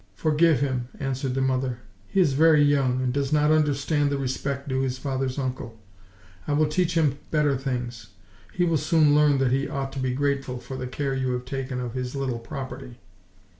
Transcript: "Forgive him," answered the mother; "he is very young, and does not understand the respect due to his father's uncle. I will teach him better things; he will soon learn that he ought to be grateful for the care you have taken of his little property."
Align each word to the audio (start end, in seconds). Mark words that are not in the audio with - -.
"Forgive 0.15 0.61
him," 0.61 0.87
answered 0.99 1.35
the 1.35 1.43
mother; 1.43 1.77
"he 2.07 2.19
is 2.19 2.33
very 2.33 2.63
young, 2.63 3.03
and 3.03 3.13
does 3.13 3.31
not 3.31 3.51
understand 3.51 4.09
the 4.09 4.17
respect 4.17 4.67
due 4.67 4.77
to 4.77 4.81
his 4.81 4.97
father's 4.97 5.37
uncle. 5.37 5.77
I 6.47 6.53
will 6.53 6.65
teach 6.65 6.95
him 6.97 7.19
better 7.29 7.55
things; 7.55 8.07
he 8.51 8.65
will 8.65 8.77
soon 8.77 9.13
learn 9.13 9.37
that 9.37 9.51
he 9.51 9.69
ought 9.69 9.91
to 9.93 9.99
be 9.99 10.15
grateful 10.15 10.57
for 10.57 10.75
the 10.75 10.87
care 10.87 11.13
you 11.13 11.33
have 11.33 11.45
taken 11.45 11.79
of 11.79 11.93
his 11.93 12.15
little 12.15 12.39
property." 12.39 12.97